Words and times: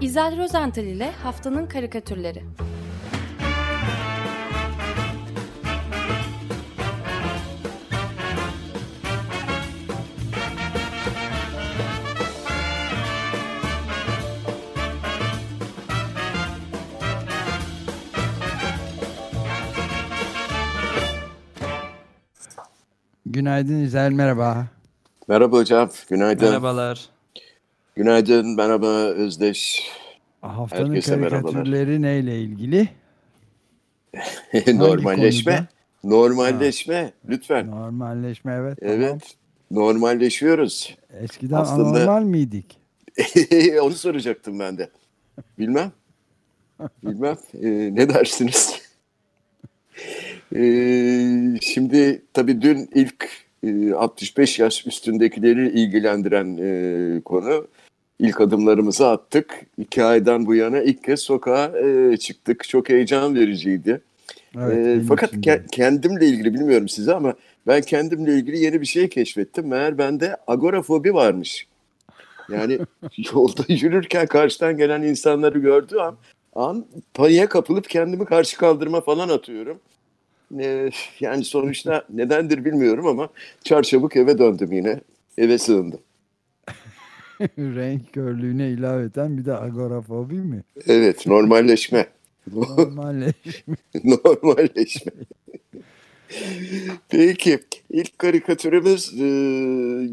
İzel 0.00 0.38
Rozental 0.38 0.84
ile 0.84 1.10
Haftanın 1.22 1.66
Karikatürleri 1.66 2.44
Günaydın 23.26 23.80
İzel, 23.80 24.12
merhaba. 24.12 24.66
Merhaba 25.28 25.56
hocam, 25.56 25.90
günaydın. 26.10 26.48
Merhabalar. 26.48 27.15
Günaydın, 27.96 28.56
merhaba 28.56 28.86
Özdeş. 29.04 29.90
Haftanın 30.40 30.88
Herkese 30.88 31.20
karikatürleri 31.20 32.02
neyle 32.02 32.40
ilgili? 32.40 32.88
Normalleşme. 34.74 35.68
Normalleşme, 36.04 37.12
lütfen. 37.28 37.70
Normalleşme 37.70 38.52
evet. 38.54 38.78
Evet, 38.82 39.22
normalleşiyoruz. 39.70 40.96
Tamam. 41.08 41.24
Eskiden 41.24 41.56
Aslında- 41.56 41.98
anormal 41.98 42.22
miydik? 42.22 42.78
Onu 43.82 43.92
soracaktım 43.92 44.58
ben 44.58 44.78
de. 44.78 44.90
Bilmem. 45.58 45.92
Bilmem. 47.04 47.36
Ee, 47.62 47.90
ne 47.94 48.08
dersiniz? 48.08 48.80
Ee, 50.56 51.58
şimdi 51.62 52.22
tabii 52.32 52.62
dün 52.62 52.90
ilk 52.94 53.28
e, 53.62 53.92
65 53.92 54.58
yaş 54.58 54.86
üstündekileri 54.86 55.68
ilgilendiren 55.80 56.58
e, 56.60 57.20
konu. 57.24 57.66
İlk 58.18 58.40
adımlarımızı 58.40 59.08
attık. 59.08 59.60
İki 59.78 60.04
aydan 60.04 60.46
bu 60.46 60.54
yana 60.54 60.82
ilk 60.82 61.04
kez 61.04 61.20
sokağa 61.20 61.72
e, 61.78 62.16
çıktık. 62.16 62.68
Çok 62.68 62.88
heyecan 62.88 63.34
vericiydi. 63.34 64.00
Evet, 64.56 64.86
benim 64.86 65.06
fakat 65.06 65.32
ke- 65.32 65.68
kendimle 65.72 66.26
ilgili 66.26 66.54
bilmiyorum 66.54 66.88
size 66.88 67.14
ama 67.14 67.34
ben 67.66 67.82
kendimle 67.82 68.34
ilgili 68.34 68.58
yeni 68.58 68.80
bir 68.80 68.86
şey 68.86 69.08
keşfettim. 69.08 69.66
Meğer 69.66 69.98
bende 69.98 70.36
agorafobi 70.46 71.14
varmış. 71.14 71.66
Yani 72.48 72.78
yolda 73.32 73.62
yürürken 73.68 74.26
karşıdan 74.26 74.76
gelen 74.76 75.02
insanları 75.02 75.58
gördüğüm 75.58 76.00
an, 76.00 76.16
an 76.54 76.86
paniğe 77.14 77.46
kapılıp 77.46 77.88
kendimi 77.88 78.24
karşı 78.24 78.56
kaldırma 78.56 79.00
falan 79.00 79.28
atıyorum. 79.28 79.78
Ee, 80.58 80.90
yani 81.20 81.44
sonuçta 81.44 82.04
nedendir 82.12 82.64
bilmiyorum 82.64 83.06
ama 83.06 83.28
çarçabuk 83.64 84.16
eve 84.16 84.38
döndüm 84.38 84.72
yine. 84.72 85.00
Eve 85.38 85.58
sığındım. 85.58 86.00
Renk 87.58 88.12
körlüğüne 88.12 88.70
ilaveten 88.70 89.38
bir 89.38 89.44
de 89.44 89.56
agorafobi 89.56 90.34
mi? 90.34 90.62
Evet 90.86 91.26
normalleşme. 91.26 92.06
Normalleşme. 92.52 93.76
Normalleşme. 94.04 95.12
Peki 97.08 97.58
ilk 97.90 98.18
karikatürümüz 98.18 99.12
e, 99.20 99.24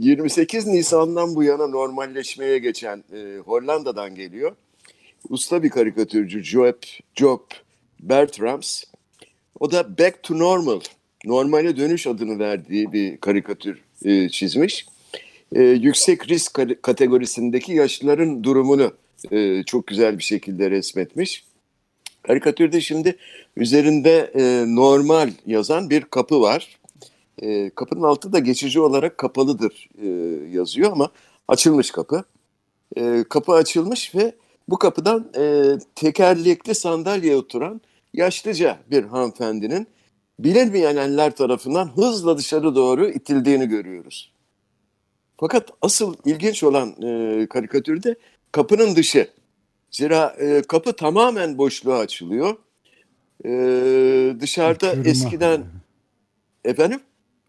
28 0.08 0.68
Nisan'dan 0.68 1.36
bu 1.36 1.44
yana 1.44 1.68
normalleşmeye 1.68 2.58
geçen 2.58 3.04
e, 3.14 3.38
Hollanda'dan 3.46 4.16
geliyor. 4.16 4.56
Usta 5.30 5.64
bir 5.64 5.70
karikatürcü 5.70 6.44
Job, 6.44 6.84
Job 7.16 7.40
Bertrams. 8.00 8.84
O 9.60 9.72
da 9.72 9.98
Back 9.98 10.24
to 10.24 10.40
Normal, 10.40 10.80
normale 11.26 11.78
dönüş 11.78 12.08
adını 12.08 12.40
verdiği 12.40 12.94
bir 12.94 13.18
karikatür 13.18 13.82
e, 14.06 14.30
çizmiş. 14.30 14.86
E, 15.54 15.62
yüksek 15.64 16.30
risk 16.30 16.54
kate- 16.56 16.82
kategorisindeki 16.82 17.74
yaşlıların 17.74 18.44
durumunu 18.44 18.94
e, 19.32 19.64
çok 19.64 19.88
güzel 19.88 20.18
bir 20.18 20.24
şekilde 20.24 20.72
resmetmiş. 20.72 21.46
Karikatürde 22.22 22.82
şimdi 22.82 23.18
üzerinde 23.58 24.32
e, 24.36 24.76
normal 24.76 25.32
yazan 25.46 25.90
bir 25.90 26.02
kapı 26.02 26.42
var. 26.42 26.80
E, 27.42 27.70
kapının 27.70 28.04
altı 28.04 28.34
da 28.34 28.40
geçici 28.40 28.80
olarak 28.80 29.18
kapalıdır 29.18 29.90
e, 30.02 30.08
yazıyor 30.58 30.92
ama 30.92 31.10
açılmış 31.48 31.92
kapı. 31.92 32.24
E, 32.98 33.24
kapı 33.30 33.52
açılmış 33.52 34.16
ve 34.16 34.36
bu 34.70 34.78
kapıdan 34.78 35.32
e, 35.38 35.64
tekerlekli 35.96 36.76
sandalyeye 36.76 37.36
oturan 37.36 37.82
yaşlıca 38.14 38.78
bir 38.92 39.04
hanımefendinin 39.04 39.88
bilinmeyenler 40.40 41.36
tarafından 41.36 41.86
hızla 41.96 42.38
dışarı 42.38 42.76
doğru 42.76 43.10
itildiğini 43.10 43.68
görüyoruz. 43.70 44.33
Fakat 45.44 45.70
asıl 45.82 46.16
ilginç 46.26 46.64
olan 46.64 46.90
e, 47.04 47.48
karikatürde 47.50 48.16
kapının 48.52 48.96
dışı. 48.96 49.28
Zira 49.92 50.36
e, 50.40 50.62
kapı 50.62 50.94
tamamen 50.94 51.58
boşluğa 51.58 52.00
açılıyor. 52.00 52.56
E, 53.46 53.50
dışarıda 54.40 54.88
Uçuruma. 54.92 55.10
eskiden 55.10 55.64
efendim 56.66 57.00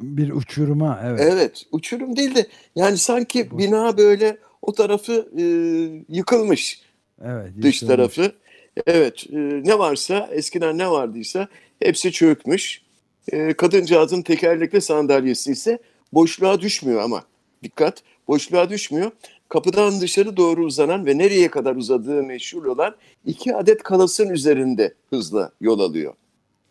Bir 0.01 0.31
uçuruma 0.33 1.01
evet. 1.05 1.21
evet 1.23 1.63
uçurum 1.73 2.17
değil 2.17 2.35
de 2.35 2.47
yani 2.77 2.99
sanki 2.99 3.59
bina 3.59 3.97
böyle 3.99 4.39
o 4.63 4.73
tarafı 4.73 5.29
e, 5.39 5.43
yıkılmış 6.09 6.83
Evet. 7.25 7.53
dış 7.63 7.83
yıkılmış. 7.83 7.97
tarafı. 7.97 8.33
Evet 8.87 9.25
e, 9.33 9.37
ne 9.65 9.79
varsa 9.79 10.29
eskiden 10.33 10.79
ne 10.79 10.91
vardıysa 10.91 11.49
hepsi 11.83 12.13
çökmüş. 12.13 12.83
E, 13.33 13.53
kadıncağızın 13.53 14.23
tekerlekli 14.23 14.81
sandalyesi 14.81 15.53
ise 15.53 15.79
boşluğa 16.13 16.61
düşmüyor 16.61 17.01
ama 17.03 17.25
dikkat 17.65 18.03
boşluğa 18.29 18.71
düşmüyor. 18.71 19.11
Kapıdan 19.49 20.01
dışarı 20.01 20.37
doğru 20.37 20.65
uzanan 20.65 21.07
ve 21.07 21.19
nereye 21.19 21.49
kadar 21.49 21.77
uzadığı 21.77 22.23
meşhur 22.23 22.65
olan 22.65 22.95
iki 23.27 23.55
adet 23.57 23.83
kalasın 23.83 24.29
üzerinde 24.31 24.95
hızla 25.11 25.51
yol 25.61 25.81
alıyor. 25.81 26.15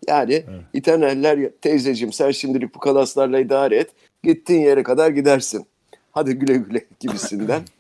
Yani 0.08 0.34
Evet. 0.34 0.62
iten 0.74 1.02
eller 1.02 1.50
teyzeciğim 1.62 2.14
sen 2.14 2.32
şimdilik 2.32 2.76
bu 2.76 2.80
kalaslarla 2.80 3.40
idare 3.40 3.76
et. 3.78 3.90
Gittiğin 4.24 4.62
yere 4.62 4.84
kadar 4.84 5.10
gidersin. 5.10 5.66
Hadi 6.12 6.34
güle 6.34 6.54
güle 6.58 6.86
gibisinden. 7.00 7.62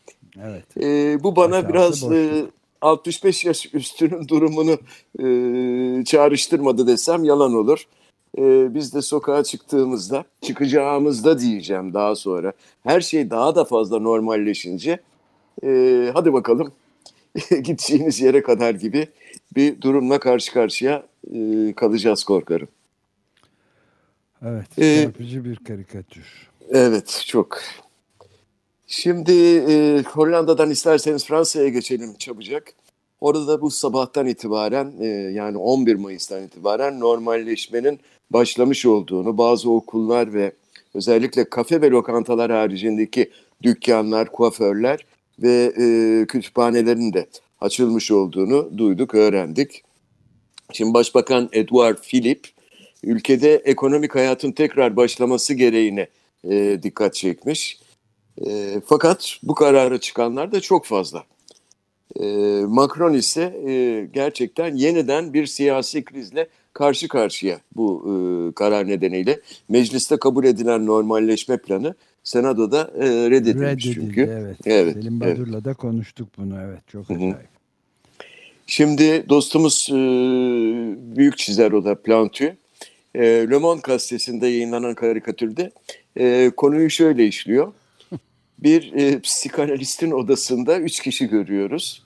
Evet. 0.44 0.63
Ee, 0.81 1.23
bu 1.23 1.35
bana 1.35 1.56
Aşağısı 1.57 1.73
biraz 1.73 2.02
boşluk. 2.02 2.13
e, 2.18 2.52
65 2.81 3.46
yaş 3.46 3.73
üstünün 3.73 4.28
durumunu 4.28 4.78
e, 5.19 5.25
çağrıştırmadı 6.06 6.88
desem 6.88 7.23
yalan 7.23 7.53
olur. 7.53 7.84
E, 8.38 8.74
biz 8.74 8.94
de 8.94 9.02
sokağa 9.02 9.44
çıktığımızda, 9.44 10.26
çıkacağımızda 10.42 11.40
diyeceğim 11.40 11.94
daha 11.94 12.16
sonra. 12.16 12.54
Her 12.84 13.02
şey 13.02 13.30
daha 13.30 13.56
da 13.56 13.66
fazla 13.66 14.00
normalleşince 14.00 15.00
e, 15.64 16.12
hadi 16.14 16.34
bakalım 16.34 16.72
gideceğiniz 17.50 18.22
yere 18.22 18.44
kadar 18.44 18.74
gibi 18.74 19.08
bir 19.56 19.82
durumla 19.82 20.20
karşı 20.20 20.54
karşıya 20.54 21.04
e, 21.34 21.74
kalacağız 21.74 22.24
korkarım. 22.24 22.68
Evet. 24.46 24.68
Ee, 24.78 25.04
Çarpıcı 25.04 25.46
bir 25.46 25.56
karikatür. 25.56 26.50
Evet 26.70 27.24
çok. 27.28 27.62
Şimdi 28.88 29.32
e, 29.70 30.04
Hollanda'dan 30.04 30.70
isterseniz 30.70 31.26
Fransa'ya 31.26 31.70
geçelim 31.70 32.16
çabucak. 32.16 32.74
Orada 33.23 33.47
da 33.47 33.61
bu 33.61 33.72
sabahtan 33.72 34.28
itibaren 34.28 34.94
e, 35.00 35.06
yani 35.07 35.57
11 35.57 35.95
Mayıs'tan 35.95 36.44
itibaren 36.44 37.00
normalleşmenin 37.00 38.00
başlamış 38.29 38.85
olduğunu 38.85 39.38
bazı 39.38 39.72
okullar 39.72 40.34
ve 40.34 40.51
özellikle 40.94 41.50
kafe 41.50 41.81
ve 41.81 41.89
lokantalar 41.89 42.51
haricindeki 42.51 43.31
dükkanlar, 43.63 44.31
kuaförler 44.31 45.06
ve 45.39 45.73
e, 45.78 46.25
kütüphanelerin 46.28 47.13
de 47.13 47.28
açılmış 47.61 48.11
olduğunu 48.11 48.78
duyduk, 48.78 49.16
öğrendik. 49.16 49.84
Şimdi 50.73 50.94
Başbakan 50.94 51.50
Edouard 51.51 51.97
Philippe 51.97 52.50
ülkede 53.03 53.55
ekonomik 53.55 54.16
hayatın 54.16 54.51
tekrar 54.51 54.95
başlaması 54.95 55.53
gereğine 55.53 56.07
e, 56.50 56.79
dikkat 56.84 57.13
çekmiş. 57.13 57.79
E, 58.45 58.81
fakat 58.85 59.40
bu 59.44 59.55
karara 59.55 60.00
çıkanlar 60.00 60.51
da 60.51 60.61
çok 60.61 60.85
fazla. 60.85 61.23
E, 62.20 62.26
Macron 62.68 63.14
ise 63.14 63.42
e, 63.42 64.06
gerçekten 64.14 64.76
yeniden 64.76 65.34
bir 65.34 65.46
siyasi 65.46 66.04
krizle 66.06 66.48
karşı 66.74 67.08
karşıya 67.08 67.60
bu 67.76 68.04
e, 68.06 68.12
karar 68.54 68.88
nedeniyle. 68.88 69.40
Mecliste 69.70 70.18
kabul 70.18 70.44
edilen 70.46 70.86
normalleşme 70.86 71.58
planı 71.58 71.96
Senado'da 72.24 72.92
e, 72.98 73.30
reddedilmiş 73.30 73.86
Reddedildi 73.86 73.94
çünkü. 73.94 74.22
evet. 74.22 74.58
Evet, 74.66 74.94
Selim 74.94 75.24
evet. 75.24 75.38
Badur'la 75.38 75.66
da 75.66 75.74
konuştuk 75.74 76.28
bunu 76.38 76.56
evet. 76.62 76.80
Çok 76.88 77.10
Hı 77.10 77.14
hı. 77.14 77.18
acayip. 77.18 77.54
Şimdi 78.68 79.30
dostumuz 79.30 79.90
e, 79.92 79.96
büyük 81.18 81.38
çizer 81.38 81.72
o 81.72 81.86
da 81.86 81.96
Plantü. 81.96 82.58
E, 83.16 83.22
Le 83.24 83.58
Monde 83.58 83.82
gazetesinde 83.84 84.48
yayınlanan 84.48 84.96
karikatürde 84.96 85.72
e, 86.18 86.52
konuyu 86.58 86.90
şöyle 86.90 87.28
işliyor. 87.28 87.74
Bir 88.64 88.94
e, 88.94 89.20
psikanalistin 89.20 90.12
odasında 90.12 90.80
üç 90.80 91.00
kişi 91.00 91.28
görüyoruz. 91.28 92.04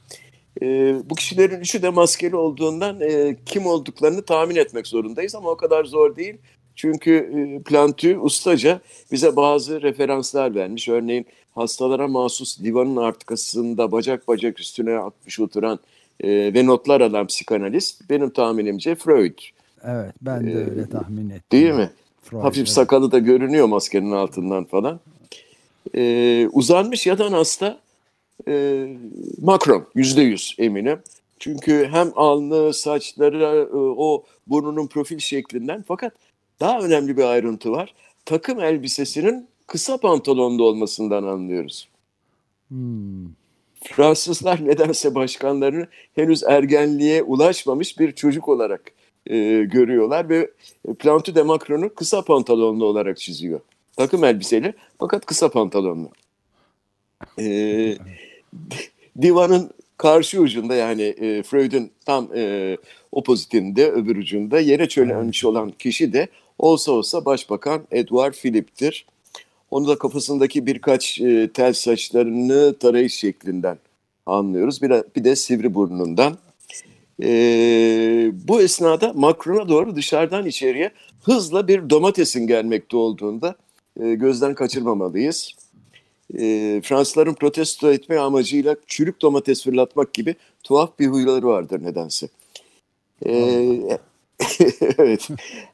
E, 0.62 0.66
bu 1.10 1.16
kişilerin 1.16 1.60
üçü 1.60 1.82
de 1.82 1.90
maskeli 1.90 2.36
olduğundan 2.36 3.02
e, 3.02 3.36
kim 3.46 3.66
olduklarını 3.66 4.22
tahmin 4.22 4.56
etmek 4.56 4.88
zorundayız 4.88 5.36
ama 5.36 5.50
o 5.50 5.58
kadar 5.58 5.86
zor 5.86 6.16
değil. 6.16 6.38
Çünkü 6.76 7.14
e, 7.14 7.64
Plantü 7.64 8.18
ustaca 8.18 8.80
bize 9.12 9.36
bazı 9.36 9.82
referanslar 9.82 10.56
vermiş. 10.56 10.90
Örneğin 10.90 11.26
hastalara 11.56 12.08
mahsus 12.08 12.60
divanın 12.64 12.96
arkasında 12.96 13.92
bacak 13.92 14.28
bacak 14.28 14.60
üstüne 14.60 14.98
atmış 14.98 15.40
oturan 15.40 15.80
e, 16.20 16.30
ve 16.30 16.66
notlar 16.66 17.02
alan 17.02 17.28
psikanalist 17.28 18.10
benim 18.10 18.30
tahminimce 18.30 18.96
Freud. 18.96 19.40
Evet 19.84 20.14
ben 20.22 20.48
de 20.48 20.52
Ee, 20.52 20.56
öyle 20.56 20.90
tahmin 20.90 21.30
ettim. 21.30 21.44
Değil 21.52 21.74
mi? 21.74 21.90
Freud, 22.22 22.44
Hafif 22.44 22.58
evet. 22.60 22.70
sakalı 22.70 23.12
da 23.12 23.20
görünüyor 23.20 23.68
maskenin 23.68 24.12
altından 24.12 24.64
falan. 24.64 25.00
E, 25.96 26.48
uzanmış 26.52 27.08
yatan 27.08 27.34
hasta 27.34 27.80
e, 28.48 28.86
Macron 29.42 29.88
yüzde 29.96 30.22
yüz 30.22 30.56
eminim. 30.58 31.00
Çünkü 31.40 31.88
hem 31.92 32.12
alnı, 32.16 32.74
saçları, 32.74 33.68
e, 33.72 33.78
o 33.78 34.24
burnunun 34.48 34.88
profil 34.88 35.20
şeklinden 35.20 35.84
fakat 35.88 36.14
daha 36.60 36.80
önemli 36.80 37.18
bir 37.18 37.24
ayrıntı 37.24 37.72
var. 37.72 37.94
Takım 38.26 38.60
elbisesinin 38.60 39.48
kısa 39.68 39.98
pantolonlu 39.98 40.64
olmasından 40.64 41.24
anlıyoruz. 41.24 41.90
Hmm, 42.68 43.26
Fransızlar 43.84 44.66
nedense 44.68 45.16
başkanlarını 45.16 45.88
henüz 46.16 46.44
ergenliğe 46.44 47.24
ulaşmamış 47.24 48.00
bir 48.00 48.12
çocuk 48.12 48.50
olarak 48.50 48.82
e, 49.26 49.64
görüyorlar 49.64 50.30
ve 50.30 50.52
Plantu 51.00 51.36
de 51.36 51.44
Macron'u 51.44 51.94
kısa 51.94 52.22
pantolonlu 52.22 52.86
olarak 52.86 53.18
çiziyor. 53.18 53.60
Takım 53.98 54.24
elbiseli 54.24 54.74
fakat 55.00 55.26
kısa 55.26 55.50
pantolonlu. 55.50 56.10
E, 57.40 57.98
divanın 59.22 59.72
karşı 59.98 60.42
ucunda 60.42 60.76
yani 60.76 61.02
e, 61.02 61.44
Freud'un 61.44 61.92
tam 62.06 62.30
e, 62.36 62.78
opozitinde 63.12 63.92
öbür 63.92 64.16
ucunda 64.16 64.60
yere 64.60 64.88
çölenmiş 64.88 65.46
olan 65.46 65.72
kişi 65.72 66.14
de 66.14 66.28
olsa 66.60 66.92
olsa 66.92 67.26
Başbakan 67.26 67.88
Edward 67.92 68.34
Philip'tir. 68.34 69.06
Onu 69.72 69.88
da 69.88 69.98
kafasındaki 69.98 70.66
birkaç 70.66 71.20
e, 71.20 71.50
tel 71.54 71.74
saçlarını 71.74 72.78
tarayış 72.78 73.14
şeklinden 73.14 73.78
anlıyoruz. 74.26 74.82
Bir, 74.82 74.92
bir 75.16 75.24
de 75.24 75.36
sivri 75.36 75.74
burnundan. 75.74 76.38
E, 77.24 77.30
bu 78.48 78.62
esnada 78.62 79.14
Macron'a 79.14 79.70
doğru 79.70 79.96
dışarıdan 79.96 80.46
içeriye 80.46 80.92
hızla 81.24 81.68
bir 81.68 81.90
domatesin 81.90 82.48
gelmekte 82.48 82.98
olduğunda 82.98 83.56
e, 84.00 84.16
gözden 84.16 84.56
kaçırmamalıyız. 84.56 85.54
E, 86.34 86.82
Fransızların 86.84 87.34
protesto 87.34 87.92
etme 87.92 88.18
amacıyla 88.18 88.76
çürük 88.88 89.22
domates 89.22 89.64
fırlatmak 89.64 90.14
gibi 90.14 90.36
tuhaf 90.64 91.00
bir 91.00 91.08
huyları 91.08 91.48
vardır 91.48 91.84
nedense. 91.84 92.28
E, 93.26 93.32
evet. 94.98 95.28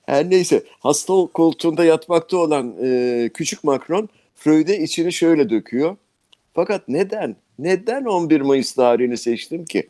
Her 0.06 0.30
neyse 0.30 0.64
hasta 0.80 1.14
koltuğunda 1.34 1.86
yatmakta 1.86 2.38
olan 2.38 2.76
e, 2.84 3.30
küçük 3.34 3.64
Macron 3.64 4.10
Freud'e 4.36 4.80
içini 4.80 5.14
şöyle 5.14 5.50
döküyor. 5.50 5.96
Fakat 6.54 6.88
neden? 6.88 7.36
Neden 7.60 8.06
11 8.06 8.42
Mayıs 8.42 8.74
tarihini 8.74 9.18
seçtim 9.18 9.66
ki? 9.66 9.88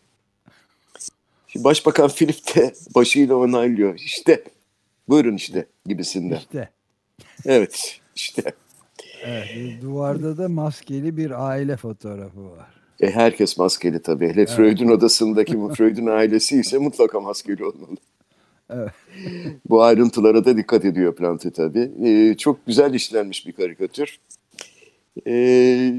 Şimdi 1.48 1.64
Başbakan 1.64 2.10
Philip 2.16 2.56
de 2.56 2.74
başıyla 2.96 3.36
onaylıyor. 3.36 3.96
İşte 3.96 4.44
buyurun 5.10 5.36
işte 5.36 5.66
gibisinden. 5.86 6.38
işte 6.38 6.70
Evet 7.46 8.00
işte. 8.16 8.54
evet, 9.24 9.82
duvarda 9.82 10.38
da 10.38 10.50
maskeli 10.50 11.18
bir 11.18 11.48
aile 11.48 11.78
fotoğrafı 11.78 12.52
var. 12.52 12.84
E, 13.02 13.12
herkes 13.12 13.58
maskeli 13.58 14.02
tabii. 14.02 14.30
Hele 14.30 14.46
Freud'un 14.46 14.88
odasındaki 14.88 15.52
Freud'un 15.52 16.06
ailesi 16.06 16.60
ise 16.60 16.78
mutlaka 16.78 17.20
maskeli 17.20 17.66
olmalı. 17.66 17.98
Evet. 18.70 18.92
Bu 19.70 19.84
ayrıntılara 19.84 20.46
da 20.46 20.58
dikkat 20.58 20.86
ediyor 20.86 21.16
Plante 21.16 21.52
tabii. 21.52 21.92
E, 22.04 22.38
çok 22.38 22.66
güzel 22.66 22.94
işlenmiş 22.94 23.48
bir 23.48 23.52
karikatür. 23.52 24.20
E, 25.28 25.94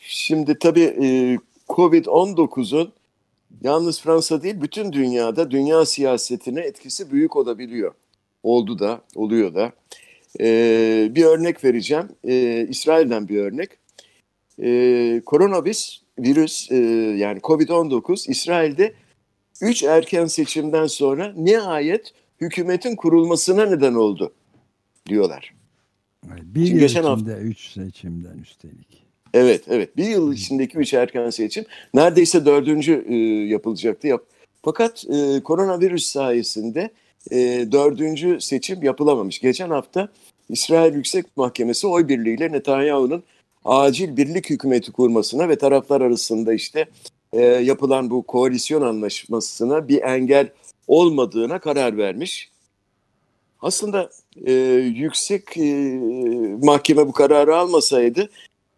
şimdi 0.00 0.58
tabii 0.58 0.94
e, 1.02 1.38
Covid-19'un 1.68 2.92
yalnız 3.62 4.00
Fransa 4.00 4.42
değil 4.42 4.60
bütün 4.60 4.92
dünyada 4.92 5.50
dünya 5.50 5.86
siyasetine 5.86 6.60
etkisi 6.60 7.10
büyük 7.10 7.36
olabiliyor. 7.36 7.92
Oldu 8.42 8.78
da, 8.78 9.00
oluyor 9.14 9.54
da. 9.54 9.72
E, 10.40 11.08
bir 11.14 11.24
örnek 11.24 11.64
vereceğim. 11.64 12.08
E, 12.24 12.66
İsrail'den 12.70 13.28
bir 13.28 13.38
örnek. 13.38 13.70
E, 14.62 15.22
koronavirüs 15.26 16.02
virüs 16.18 16.70
e, 16.70 16.76
yani 17.16 17.38
Covid-19 17.38 18.30
İsrail'de 18.30 18.94
3 19.62 19.82
erken 19.82 20.26
seçimden 20.26 20.86
sonra 20.86 21.32
nihayet 21.36 22.12
hükümetin 22.40 22.96
kurulmasına 22.96 23.66
neden 23.66 23.94
oldu 23.94 24.34
diyorlar. 25.08 25.54
Bir 26.24 26.66
Şimdi 26.66 26.70
yıl 26.70 26.78
geçen 26.78 27.14
içinde 27.14 27.32
üç 27.32 27.72
seçimden 27.72 28.38
üstelik. 28.38 29.08
Evet, 29.34 29.64
evet. 29.68 29.96
Bir 29.96 30.08
yıl 30.08 30.32
içindeki 30.32 30.78
üç 30.78 30.94
erken 30.94 31.30
seçim 31.30 31.64
neredeyse 31.94 32.46
dördüncü 32.46 33.04
e, 33.08 33.14
yapılacaktı. 33.46 34.06
Yap. 34.06 34.24
Fakat 34.62 35.04
e, 35.08 35.42
koronavirüs 35.42 36.06
sayesinde 36.06 36.90
e, 37.30 37.72
dördüncü 37.72 38.40
seçim 38.40 38.82
yapılamamış. 38.82 39.40
Geçen 39.40 39.70
hafta 39.70 40.08
İsrail 40.48 40.94
Yüksek 40.94 41.36
Mahkemesi 41.36 41.86
oy 41.86 42.08
birliğiyle 42.08 42.52
Netanyahu'nun 42.52 43.22
acil 43.64 44.16
birlik 44.16 44.50
hükümeti 44.50 44.92
kurmasına 44.92 45.48
ve 45.48 45.58
taraflar 45.58 46.00
arasında 46.00 46.54
işte 46.54 46.86
e, 47.32 47.42
yapılan 47.42 48.10
bu 48.10 48.22
koalisyon 48.22 48.82
anlaşmasına 48.82 49.88
bir 49.88 50.02
engel 50.02 50.48
olmadığına 50.86 51.58
karar 51.58 51.96
vermiş. 51.96 52.50
Aslında 53.60 54.10
e, 54.46 54.52
yüksek 54.94 55.56
e, 55.56 55.98
mahkeme 56.62 57.06
bu 57.06 57.12
kararı 57.12 57.56
almasaydı 57.56 58.28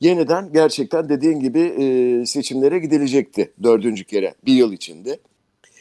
yeniden 0.00 0.52
gerçekten 0.52 1.08
dediğin 1.08 1.40
gibi 1.40 1.60
e, 1.60 2.26
seçimlere 2.26 2.78
gidilecekti 2.78 3.52
dördüncü 3.62 4.04
kere 4.04 4.34
bir 4.46 4.52
yıl 4.52 4.72
içinde. 4.72 5.18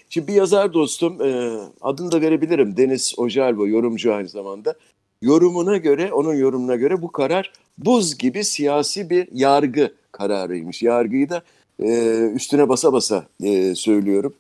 Şimdi 0.10 0.28
bir 0.28 0.34
yazar 0.34 0.74
dostum 0.74 1.22
e, 1.22 1.60
adını 1.82 2.12
da 2.12 2.22
verebilirim 2.22 2.78
Deniz 2.78 3.14
Ojalvo 3.18 3.68
yorumcu 3.68 4.14
aynı 4.14 4.30
zamanda. 4.30 4.76
Yorumuna 5.22 5.78
göre 5.78 6.14
onun 6.14 6.34
yorumuna 6.34 6.76
göre 6.76 7.02
bu 7.02 7.12
karar 7.12 7.52
buz 7.78 8.18
gibi 8.18 8.44
siyasi 8.44 9.10
bir 9.10 9.28
yargı 9.32 9.94
kararıymış. 10.12 10.84
Yargıyı 10.84 11.30
da 11.30 11.44
e, 11.80 12.18
üstüne 12.36 12.70
basa 12.70 12.94
basa 12.94 13.28
e, 13.44 13.76
söylüyorum. 13.76 14.34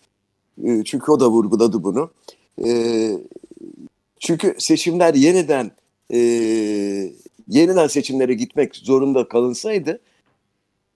E, 0.63 0.83
çünkü 0.83 1.11
o 1.11 1.19
da 1.19 1.29
vurguladı 1.29 1.83
bunu. 1.83 2.11
E, 2.65 3.11
çünkü 4.19 4.55
seçimler 4.57 5.13
yeniden 5.13 5.71
e, 6.13 6.19
yeniden 7.47 7.87
seçimlere 7.87 8.33
gitmek 8.33 8.75
zorunda 8.75 9.27
kalınsaydı 9.27 9.99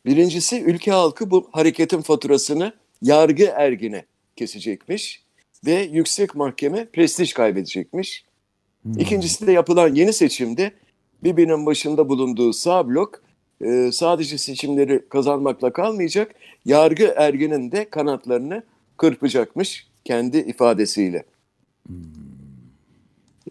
birincisi 0.06 0.62
ülke 0.62 0.92
halkı 0.92 1.32
bu 1.32 1.50
hareketin 1.52 2.02
faturasını 2.02 2.74
yargı 3.02 3.44
ergine 3.44 4.06
kesecekmiş 4.36 5.24
ve 5.66 5.74
yüksek 5.92 6.36
mahkeme 6.36 6.86
prestij 6.86 7.34
kaybedecekmiş. 7.34 8.24
Hmm. 8.84 9.00
İkincisi 9.00 9.48
de 9.48 9.52
yapılan 9.52 9.96
yeni 9.96 10.14
seçimde 10.14 10.72
Bibi'nin 11.24 11.66
başında 11.66 12.10
bulunduğu 12.10 12.54
sağ 12.54 12.88
blok 12.90 13.22
e, 13.62 13.92
sadece 13.92 14.38
seçimleri 14.38 15.10
kazanmakla 15.10 15.74
kalmayacak, 15.74 16.36
yargı 16.66 17.14
erginin 17.18 17.72
de 17.72 17.90
kanatlarını 17.90 18.64
kırpacakmış 18.98 19.88
kendi 20.06 20.38
ifadesiyle. 20.38 21.24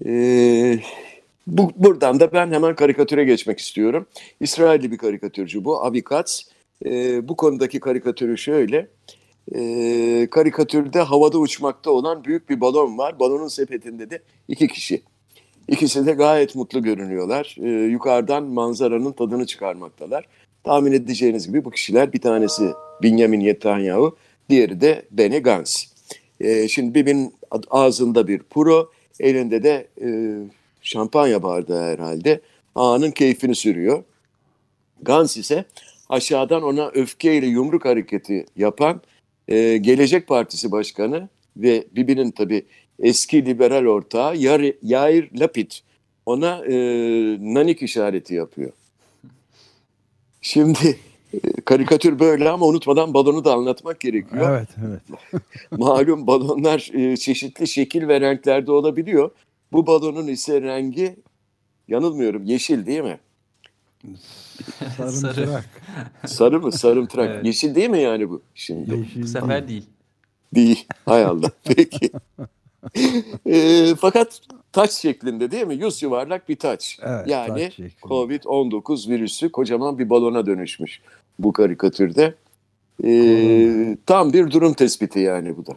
E, 0.07 0.79
bu, 1.47 1.73
buradan 1.77 2.21
da 2.21 2.33
ben 2.33 2.53
hemen 2.53 2.75
karikatüre 2.75 3.25
geçmek 3.25 3.59
istiyorum. 3.59 4.07
İsrailli 4.41 4.91
bir 4.91 4.99
karikatürcü 4.99 5.65
bu, 5.65 5.85
Avi 5.85 6.03
Katz. 6.03 6.49
E, 6.85 7.29
bu 7.29 7.37
konudaki 7.37 7.81
karikatürü 7.81 8.39
şöyle. 8.39 8.89
E, 9.55 10.29
karikatürde 10.31 11.01
havada 11.01 11.39
uçmakta 11.39 11.91
olan 11.91 12.25
büyük 12.25 12.51
bir 12.51 12.61
balon 12.61 12.99
var. 12.99 13.21
Balonun 13.21 13.49
sepetinde 13.49 14.11
de 14.11 14.23
iki 14.49 14.69
kişi. 14.69 15.03
İkisi 15.69 16.07
de 16.07 16.13
gayet 16.13 16.55
mutlu 16.55 16.83
görünüyorlar. 16.83 17.57
Ee, 17.61 17.69
yukarıdan 17.69 18.45
manzaranın 18.45 19.13
tadını 19.13 19.47
çıkarmaktalar. 19.47 20.25
Tahmin 20.65 20.93
edeceğiniz 20.93 21.47
gibi 21.47 21.65
bu 21.65 21.71
kişiler 21.71 22.13
bir 22.13 22.21
tanesi 22.21 22.71
Benjamin 23.03 23.45
Netanyahu, 23.45 24.17
diğeri 24.51 24.81
de 24.81 25.03
Benny 25.11 25.39
Gantz. 25.39 25.87
Ee, 26.41 26.69
şimdi 26.69 26.95
Bibi'nin 26.95 27.35
ağzında 27.71 28.29
bir 28.29 28.39
puro, 28.39 28.91
elinde 29.21 29.63
de 29.63 29.89
e, 30.03 30.09
şampanya 30.83 31.43
bardağı 31.43 31.93
herhalde. 31.93 32.41
Ağanın 32.75 33.11
keyfini 33.11 33.55
sürüyor. 33.55 34.05
Gantz 35.03 35.37
ise 35.37 35.65
aşağıdan 36.09 36.63
ona 36.63 36.89
öfkeyle 36.89 37.47
yumruk 37.47 37.85
hareketi 37.85 38.47
yapan 38.57 39.01
e, 39.49 39.77
Gelecek 39.77 40.27
Partisi 40.27 40.73
Başkanı 40.73 41.29
ve 41.57 41.85
Bibi'nin 41.93 42.31
tabii 42.31 42.65
eski 42.99 43.47
liberal 43.47 43.87
ortağı 43.87 44.37
Yair, 44.37 44.75
Yair 44.83 45.41
Lapid 45.41 45.71
ona 46.27 46.65
e, 46.67 46.75
nanik 47.41 47.83
işareti 47.83 48.35
yapıyor. 48.35 48.73
Şimdi 50.41 50.99
e, 51.35 51.39
karikatür 51.65 52.19
böyle 52.19 52.51
ama 52.51 52.67
unutmadan 52.67 53.15
balonu 53.15 53.45
da 53.45 53.55
anlatmak 53.55 54.01
gerekiyor. 54.01 54.51
Evet, 54.51 54.69
evet. 54.89 55.03
Malum 55.71 56.27
balonlar 56.27 56.91
e, 56.95 57.17
çeşitli 57.17 57.67
şekil 57.67 58.09
ve 58.09 58.21
renklerde 58.21 58.73
olabiliyor. 58.73 59.31
Bu 59.73 59.87
balonun 59.87 60.27
ise 60.27 60.63
rengi 60.63 61.17
yanılmıyorum 61.89 62.45
yeşil 62.45 62.87
değil 62.87 63.01
mi? 63.01 63.19
Sarımtırak. 64.97 65.65
Sarı 66.27 66.61
mı? 66.61 66.73
Sarımtırak. 66.73 67.31
Evet. 67.35 67.45
Yeşil 67.45 67.75
değil 67.75 67.91
mi 67.91 68.01
yani 68.01 68.31
bu? 68.31 68.43
Şimdi 68.55 68.97
Yeşil 68.97 69.23
Bu 69.23 69.27
sefer 69.27 69.69
değil. 69.69 69.87
değil. 70.55 70.87
Hay 71.05 71.25
Allah. 71.25 71.51
Peki. 71.65 72.11
Ee, 73.47 73.95
fakat 74.01 74.41
taç 74.73 74.93
şeklinde 74.93 75.51
değil 75.51 75.67
mi? 75.67 75.75
Yüz 75.75 76.03
yuvarlak 76.03 76.49
bir 76.49 76.57
taç. 76.57 76.99
Evet, 77.03 77.29
yani 77.29 77.65
taç 77.65 77.75
şeklinde. 77.75 77.91
Covid-19 78.03 79.09
virüsü 79.11 79.53
kocaman 79.53 79.99
bir 79.99 80.11
balona 80.11 80.47
dönüşmüş 80.47 81.01
bu 81.39 81.53
karikatürde. 81.53 82.35
Ee, 83.05 83.97
tam 84.07 84.33
bir 84.33 84.51
durum 84.51 84.73
tespiti 84.75 85.19
yani 85.21 85.57
bu 85.57 85.67
da. 85.67 85.73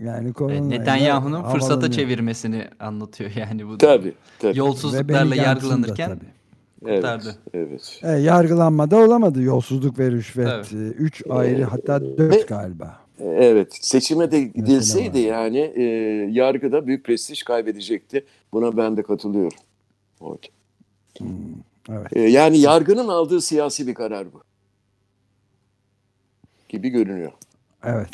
Yani 0.00 0.32
korona 0.32 0.60
Netanyahu'nun 0.60 1.42
fırsata 1.42 1.90
çevirmesini 1.90 2.68
anlatıyor 2.80 3.30
yani 3.36 3.68
bu. 3.68 3.72
da. 3.72 3.78
Tabii. 3.78 4.12
tabii. 4.38 4.58
Yolsuzluklarla 4.58 5.34
yargılanırken 5.34 6.08
tabii. 6.08 6.37
Evet, 6.86 6.96
kurtardı. 6.96 7.36
evet. 7.54 8.00
E, 8.02 8.10
yargılanmada 8.10 8.96
olamadı 8.96 9.42
yolsuzluk 9.42 9.98
ve 9.98 10.10
rüşvet. 10.10 10.48
Evet. 10.48 10.72
E, 10.72 10.76
Üç 10.76 11.22
ayrı 11.30 11.64
hatta 11.64 12.00
dört 12.18 12.34
Ve- 12.36 12.42
galiba. 12.48 13.00
Evet, 13.20 13.68
seçime 13.80 14.30
de 14.30 14.40
gidilseydi 14.42 15.18
var. 15.18 15.32
yani 15.32 15.58
e, 15.58 15.82
yargıda 16.30 16.86
büyük 16.86 17.04
prestij 17.04 17.42
kaybedecekti. 17.42 18.24
Buna 18.52 18.76
ben 18.76 18.96
de 18.96 19.02
katılıyorum. 19.02 19.58
Evet. 20.22 20.40
Evet. 21.90 22.16
E, 22.16 22.20
yani 22.20 22.58
yargının 22.58 23.08
aldığı 23.08 23.40
siyasi 23.40 23.86
bir 23.86 23.94
karar 23.94 24.32
bu. 24.32 24.42
Gibi 26.68 26.88
görünüyor. 26.88 27.32
Evet. 27.84 28.10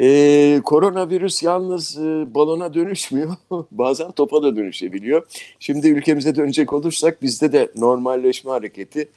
E, 0.00 0.60
koronavirüs 0.64 1.42
yalnız 1.42 1.98
e, 1.98 2.34
balona 2.34 2.74
dönüşmüyor. 2.74 3.36
Bazen 3.70 4.12
topa 4.12 4.42
da 4.42 4.56
dönüşebiliyor. 4.56 5.26
Şimdi 5.60 5.88
ülkemize 5.88 6.36
dönecek 6.36 6.72
olursak 6.72 7.22
bizde 7.22 7.52
de 7.52 7.72
normalleşme 7.76 8.50
hareketi 8.50 9.08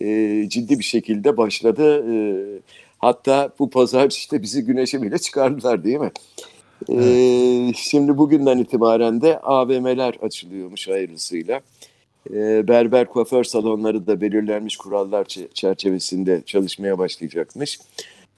e, 0.00 0.44
ciddi 0.48 0.78
bir 0.78 0.84
şekilde 0.84 1.36
başladı. 1.36 2.04
E, 2.12 2.16
hatta 2.98 3.50
bu 3.58 3.70
pazar 3.70 4.10
işte 4.10 4.42
bizi 4.42 4.64
güneşe 4.64 5.02
bile 5.02 5.18
çıkardılar 5.18 5.84
değil 5.84 5.98
mi? 5.98 6.10
E, 6.88 7.72
şimdi 7.76 8.18
bugünden 8.18 8.58
itibaren 8.58 9.20
de 9.22 9.38
AVM'ler 9.38 10.14
açılıyormuş 10.22 10.88
hayırlısıyla. 10.88 11.60
E, 12.30 12.68
berber 12.68 13.06
kuaför 13.06 13.44
salonları 13.44 14.06
da 14.06 14.20
belirlenmiş 14.20 14.76
kurallar 14.76 15.24
çe- 15.24 15.54
çerçevesinde 15.54 16.42
çalışmaya 16.46 16.98
başlayacakmış. 16.98 17.78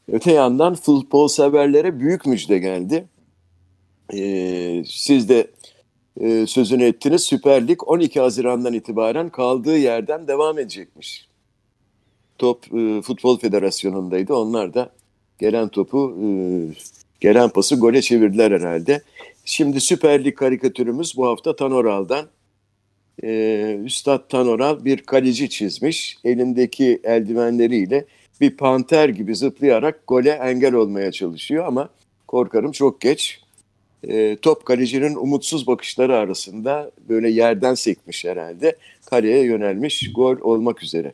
Öte 0.09 0.33
yandan 0.33 0.75
futbol 0.75 1.29
severlere 1.29 2.01
büyük 2.01 2.27
müjde 2.27 2.59
geldi. 2.59 3.05
Ee, 4.15 4.83
siz 4.87 5.29
de 5.29 5.51
e, 6.21 6.47
sözünü 6.47 6.85
ettiniz. 6.85 7.23
Süper 7.23 7.69
Lig 7.69 7.89
12 7.89 8.21
Haziran'dan 8.21 8.73
itibaren 8.73 9.31
kaldığı 9.31 9.79
yerden 9.79 10.29
devam 10.29 10.59
edecekmiş. 10.59 11.29
Top 12.39 12.75
e, 12.75 13.03
Futbol 13.03 13.39
Federasyonu'ndaydı. 13.39 14.35
Onlar 14.35 14.75
da 14.75 14.91
gelen 15.39 15.69
topu, 15.69 16.17
e, 16.23 16.27
gelen 17.21 17.49
pası 17.49 17.77
gole 17.77 18.03
çevirdiler 18.03 18.53
herhalde. 18.53 19.03
Şimdi 19.45 19.81
Süper 19.81 20.25
Lig 20.25 20.35
karikatürümüz 20.35 21.17
bu 21.17 21.27
hafta 21.27 21.57
Tanoral'dan. 21.57 22.27
Ee, 23.25 23.81
Üstad 23.85 24.29
Tanoral 24.29 24.85
bir 24.85 24.99
kaleci 24.99 25.51
çizmiş. 25.51 26.17
Elindeki 26.25 27.01
eldivenleriyle 27.05 28.05
bir 28.43 28.57
panter 28.57 29.09
gibi 29.09 29.37
zıplayarak 29.37 30.07
gole 30.07 30.31
engel 30.31 30.75
olmaya 30.75 31.13
çalışıyor 31.13 31.67
ama 31.67 31.89
korkarım 32.29 32.73
çok 32.73 33.01
geç. 33.01 33.41
Ee, 34.09 34.37
top 34.43 34.67
kalecinin 34.67 35.15
umutsuz 35.15 35.67
bakışları 35.67 36.17
arasında 36.17 36.91
böyle 37.09 37.31
yerden 37.31 37.75
sekmiş 37.75 38.25
herhalde. 38.25 38.77
Kaleye 39.07 39.45
yönelmiş 39.45 40.13
gol 40.13 40.37
olmak 40.41 40.83
üzere. 40.83 41.13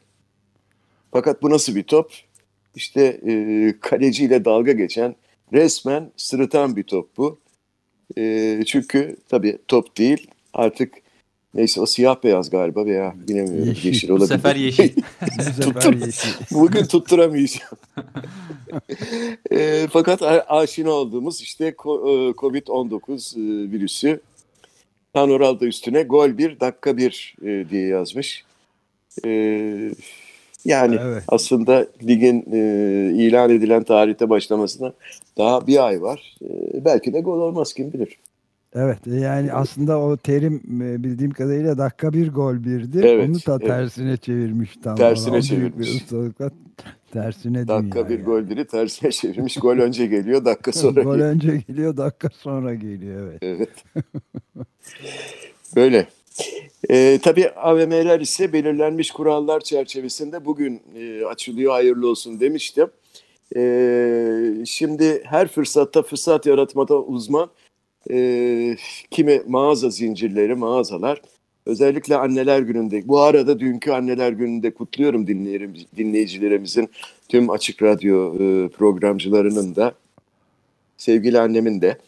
Fakat 1.13 1.43
bu 1.43 1.51
nasıl 1.51 1.75
bir 1.75 1.83
top? 1.83 2.13
İşte 2.75 3.21
e, 3.27 3.75
kaleciyle 3.81 4.45
dalga 4.45 4.73
geçen 4.73 5.15
resmen 5.53 6.11
sırıtan 6.17 6.77
bir 6.77 6.83
top 6.83 7.17
bu. 7.17 7.39
E, 8.19 8.63
çünkü 8.67 9.17
tabii 9.29 9.59
top 9.69 9.99
değil 9.99 10.27
artık 10.55 10.95
neyse 11.59 11.81
o 11.81 11.87
siyah 11.87 12.25
beyaz 12.25 12.51
galiba 12.51 12.87
veya 12.87 13.15
bilemiyorum 13.29 13.69
Yeşil. 13.69 13.89
yeşil, 13.89 14.09
bu 14.09 14.13
olabilir. 14.13 14.29
sefer 14.29 14.57
yeşil. 14.67 14.91
Bu 15.39 15.43
sefer 15.43 15.63
Tuttur- 15.63 16.07
yeşil. 16.07 16.31
Bugün 16.55 16.85
tutturamayacağım. 16.85 17.77
E, 19.51 19.87
fakat 19.93 20.23
aşina 20.49 20.91
olduğumuz 20.91 21.41
işte 21.43 21.67
e, 21.67 21.71
Covid-19 21.73 23.39
e, 23.39 23.71
virüsü 23.73 24.21
Panoral 25.13 25.61
da 25.61 25.67
üstüne 25.67 26.03
gol 26.03 26.39
bir 26.39 26.61
dakika 26.61 26.97
bir 26.97 27.35
e, 27.43 27.71
diye 27.71 27.87
yazmış. 27.87 28.45
E, 29.25 29.31
yani 30.65 30.97
Evet. 31.03 31.23
aslında 31.29 31.87
ligin 32.03 32.45
e, 32.53 32.59
ilan 33.15 33.51
edilen 33.51 33.85
tarihte 33.85 34.31
başlamasına 34.31 34.93
daha 35.39 35.67
bir 35.67 35.87
ay 35.87 36.03
var. 36.03 36.37
E, 36.43 36.85
belki 36.85 37.13
de 37.13 37.21
gol 37.21 37.41
olmaz 37.41 37.73
kim 37.75 37.93
bilir. 37.93 38.17
Evet 38.79 39.07
e, 39.07 39.15
yani 39.21 39.53
aslında 39.53 40.01
o 40.01 40.17
terim 40.17 40.83
e, 40.83 41.03
bildiğim 41.05 41.31
kadarıyla 41.31 41.79
dakika 41.79 42.13
bir 42.13 42.33
gol 42.33 42.55
birdi. 42.65 43.01
Evet, 43.05 43.29
Onu 43.29 43.35
da 43.35 43.53
evet. 43.61 43.67
tersine 43.67 44.17
çevirmiş 44.17 44.77
tam. 44.85 44.97
Tersine 44.97 45.37
bir 45.37 45.43
çevirmiş. 45.43 45.89
ustalıkla 45.95 46.51
tersine 47.13 47.69
Dakika 47.69 47.95
dünya 47.95 48.09
bir 48.09 48.15
yani. 48.15 48.25
gol 48.25 48.51
biri 48.51 48.67
tersine 48.67 49.11
çevirmiş. 49.11 49.57
Gol 49.57 49.77
önce 49.77 50.07
geliyor 50.07 50.45
dakika 50.45 50.73
sonra 50.83 51.03
Gol 51.03 51.13
geliyor. 51.13 51.29
önce 51.29 51.63
geliyor 51.69 51.97
dakika 51.97 52.29
sonra 52.39 52.75
geliyor 52.75 53.29
evet. 53.29 53.39
Evet. 53.43 53.85
Böyle. 55.77 56.07
Ee, 56.91 57.19
tabii 57.23 57.51
AVM'ler 57.51 58.21
ise 58.21 58.53
belirlenmiş 58.53 59.11
kurallar 59.11 59.61
çerçevesinde 59.61 60.45
bugün 60.45 60.83
e, 60.97 61.25
açılıyor 61.25 61.73
hayırlı 61.73 62.09
olsun 62.11 62.41
demiştim. 62.41 62.87
Ee, 63.57 64.55
şimdi 64.67 65.23
her 65.25 65.49
fırsatta 65.49 66.03
fırsat 66.03 66.47
yaratmada 66.47 67.03
uzman 67.03 67.51
e, 68.11 68.77
kimi 69.11 69.43
mağaza 69.47 69.91
zincirleri, 69.91 70.55
mağazalar 70.55 71.23
özellikle 71.67 72.17
anneler 72.17 72.61
gününde 72.61 73.09
bu 73.09 73.21
arada 73.21 73.61
dünkü 73.61 73.91
anneler 73.91 74.33
gününde 74.33 74.75
kutluyorum 74.75 75.27
dinleyicilerimizin 75.97 76.91
tüm 77.29 77.51
açık 77.51 77.83
radyo 77.83 78.35
e, 78.35 78.69
programcılarının 78.69 79.77
da 79.77 79.95
sevgili 80.97 81.41
annemin 81.41 81.81
de 81.81 81.99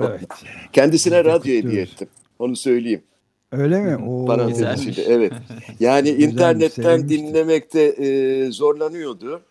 Evet. 0.00 0.20
Kendisine 0.72 1.24
radyo 1.24 1.54
hediye 1.54 1.82
ettim. 1.82 2.08
Onu 2.38 2.56
söyleyeyim. 2.56 3.02
Öyle 3.52 3.80
mi? 3.80 3.96
Oo. 3.96 4.48
Güzelmiş. 4.48 4.86
içinde. 4.86 5.06
Evet. 5.14 5.32
Yani 5.80 6.10
Güzelmiş, 6.10 6.32
internetten 6.32 6.82
sevinmiştim. 6.82 7.26
dinlemekte 7.26 7.82
e, 7.82 8.50
zorlanıyordu. 8.50 9.42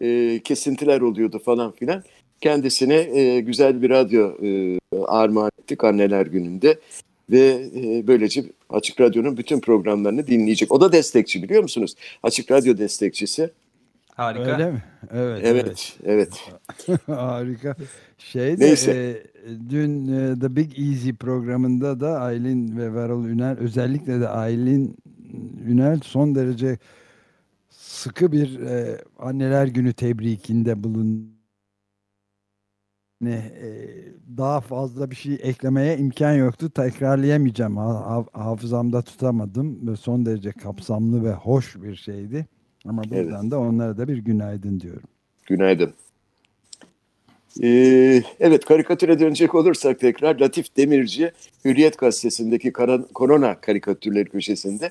E, 0.00 0.40
kesintiler 0.44 1.00
oluyordu 1.00 1.38
falan 1.44 1.72
filan. 1.72 2.02
Kendisine 2.40 2.94
e, 2.94 3.40
güzel 3.40 3.82
bir 3.82 3.90
radyo 3.90 4.44
e, 4.44 4.78
armağan 5.06 5.50
ettik 5.62 5.84
anneler 5.84 6.26
gününde. 6.26 6.78
Ve 7.30 7.70
e, 7.76 8.06
böylece 8.06 8.44
Açık 8.70 9.00
Radyo'nun 9.00 9.36
bütün 9.36 9.60
programlarını 9.60 10.26
dinleyecek. 10.26 10.72
O 10.72 10.80
da 10.80 10.92
destekçi 10.92 11.42
biliyor 11.42 11.62
musunuz? 11.62 11.94
Açık 12.22 12.50
Radyo 12.50 12.78
destekçisi. 12.78 13.50
Harika. 14.14 14.52
Öyle 14.52 14.70
mi? 14.70 14.82
Evet. 15.12 15.40
Evet, 15.44 15.98
evet. 16.04 16.32
Harika. 17.06 17.76
Şey 18.18 18.60
de 18.60 18.64
Neyse. 18.64 18.92
e, 18.92 19.16
dün 19.70 20.08
e, 20.08 20.40
The 20.40 20.56
Big 20.56 20.78
Easy 20.78 21.10
programında 21.12 22.00
da 22.00 22.20
Aylin 22.20 22.76
ve 22.76 22.94
Varol 22.94 23.24
Ünel 23.24 23.58
özellikle 23.58 24.20
de 24.20 24.28
Aylin 24.28 24.96
Ünel 25.66 26.00
son 26.02 26.34
derece 26.34 26.78
sıkı 27.70 28.32
bir 28.32 28.60
e, 28.60 29.00
anneler 29.18 29.66
günü 29.66 29.92
tebrikinde 29.92 30.84
bulun. 30.84 31.37
Ne 33.20 33.34
e, 33.34 33.68
daha 34.36 34.60
fazla 34.60 35.10
bir 35.10 35.16
şey 35.16 35.38
eklemeye 35.42 35.98
imkan 35.98 36.32
yoktu. 36.32 36.70
Tekrarlayamayacağım. 36.70 37.76
Ha- 37.76 38.06
ha- 38.06 38.44
hafızamda 38.44 39.02
tutamadım. 39.02 39.96
Son 39.96 40.26
derece 40.26 40.52
kapsamlı 40.52 41.24
ve 41.24 41.32
hoş 41.32 41.76
bir 41.82 41.96
şeydi. 41.96 42.46
Ama 42.84 43.02
Evet. 43.12 43.24
buradan 43.26 43.50
da 43.50 43.58
onlara 43.60 43.96
da 43.98 44.08
bir 44.08 44.18
günaydın 44.18 44.80
diyorum. 44.80 45.08
Günaydın. 45.46 45.94
Ee, 47.62 48.22
evet 48.40 48.64
karikatüre 48.64 49.18
dönecek 49.20 49.54
olursak 49.54 50.00
tekrar 50.00 50.38
Latif 50.40 50.76
Demirci 50.76 51.32
Hürriyet 51.64 51.98
Gazetesi'ndeki 51.98 52.72
korona 53.14 53.60
karikatürleri 53.60 54.24
köşesinde 54.28 54.90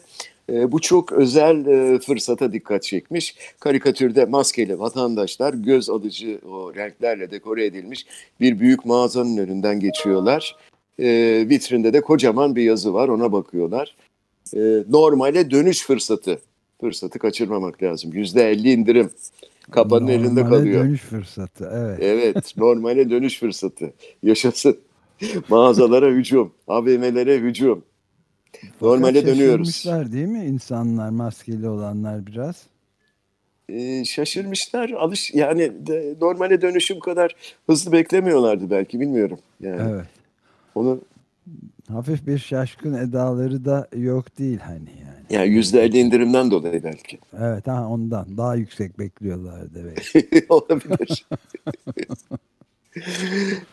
e, 0.51 0.71
bu 0.71 0.79
çok 0.81 1.11
özel 1.11 1.65
e, 1.65 1.99
fırsata 1.99 2.53
dikkat 2.53 2.83
çekmiş. 2.83 3.35
Karikatürde 3.59 4.25
maskeli 4.25 4.79
vatandaşlar 4.79 5.53
göz 5.53 5.89
alıcı 5.89 6.39
o 6.49 6.75
renklerle 6.75 7.31
dekore 7.31 7.65
edilmiş 7.65 8.05
bir 8.39 8.59
büyük 8.59 8.85
mağazanın 8.85 9.37
önünden 9.37 9.79
geçiyorlar. 9.79 10.55
E, 10.99 11.05
vitrinde 11.49 11.93
de 11.93 12.01
kocaman 12.01 12.55
bir 12.55 12.63
yazı 12.63 12.93
var 12.93 13.07
ona 13.07 13.31
bakıyorlar. 13.31 13.95
E, 14.55 14.59
normale 14.89 15.51
dönüş 15.51 15.85
fırsatı. 15.85 16.39
Fırsatı 16.81 17.19
kaçırmamak 17.19 17.83
lazım. 17.83 18.13
Yüzde 18.13 18.49
elli 18.51 18.71
indirim. 18.71 19.09
Kapanın 19.71 20.07
elinde 20.07 20.41
Normale 20.43 20.57
kalıyor. 20.57 20.83
dönüş 20.83 21.01
fırsatı. 21.01 21.71
Evet. 21.73 21.99
Evet, 22.01 22.53
normale 22.57 23.09
dönüş 23.09 23.39
fırsatı. 23.39 23.93
Yaşasın. 24.23 24.77
Mağazalara 25.49 26.09
hücum, 26.09 26.51
AVM'lere 26.67 27.37
hücum. 27.37 27.83
Normale 28.81 29.25
dönüyoruz. 29.25 29.67
Şaşırmışlar 29.75 30.11
değil 30.11 30.27
mi 30.27 30.45
insanlar 30.45 31.09
maskeli 31.09 31.69
olanlar 31.69 32.25
biraz? 32.27 32.55
Ee, 33.69 34.05
şaşırmışlar. 34.05 34.89
Alış 34.89 35.33
yani 35.33 35.87
de, 35.87 36.15
normale 36.21 36.61
dönüşüm 36.61 36.99
kadar 36.99 37.35
hızlı 37.67 37.91
beklemiyorlardı 37.91 38.69
belki 38.69 38.99
bilmiyorum. 38.99 39.39
Yani 39.59 39.81
Evet. 39.91 40.05
onu 40.75 40.99
Hafif 41.87 42.27
bir 42.27 42.37
şaşkın 42.37 42.93
edaları 42.93 43.65
da 43.65 43.87
yok 43.95 44.37
değil 44.37 44.59
hani 44.59 44.89
yani. 44.89 45.25
yani 45.41 45.49
yüzde 45.49 45.81
elli 45.83 45.97
indirimden 45.99 46.51
dolayı 46.51 46.83
belki 46.83 47.19
Evet 47.39 47.67
ha 47.67 47.87
ondan 47.89 48.37
daha 48.37 48.55
yüksek 48.55 48.99
bekliyorlar 48.99 49.73
demek. 49.75 50.13
olabilir. 50.49 51.25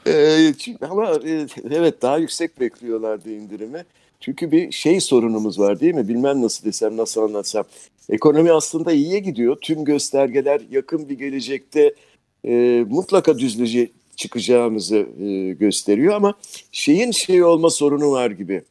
Ee, 0.07 0.53
çünkü- 0.59 0.87
ama 0.87 1.11
e, 1.27 1.47
evet 1.71 2.03
daha 2.03 2.19
yüksek 2.19 2.61
bekliyorlardı 2.61 3.31
indirimi. 3.31 3.85
Çünkü 4.25 4.51
bir 4.53 4.73
şey 4.73 5.01
sorunumuz 5.01 5.59
var 5.59 5.81
değil 5.81 5.95
mi? 5.95 6.09
Bilmem 6.09 6.43
nasıl 6.43 6.65
desem, 6.65 6.97
nasıl 6.97 7.23
anlatsam. 7.23 7.65
Ekonomi 8.11 8.53
aslında 8.53 8.93
iyiye 8.93 9.19
gidiyor. 9.19 9.57
Tüm 9.63 9.85
göstergeler 9.85 10.61
yakın 10.71 11.09
bir 11.09 11.19
gelecekte 11.19 11.95
e, 12.45 12.85
mutlaka 12.89 13.39
düzlüğe 13.39 13.91
çıkacağımızı 14.17 14.97
e, 14.97 15.53
gösteriyor 15.53 16.15
ama 16.15 16.35
şeyin 16.73 17.11
şey 17.11 17.45
olma 17.45 17.71
sorunu 17.71 18.11
var 18.11 18.31
gibi. 18.31 18.63